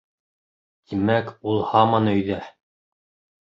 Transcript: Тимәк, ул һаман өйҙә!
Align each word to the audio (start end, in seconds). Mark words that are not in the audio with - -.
Тимәк, 0.93 1.29
ул 1.51 1.61
һаман 1.73 2.11
өйҙә! 2.15 2.41